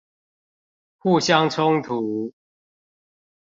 [0.97, 2.33] 互相衝突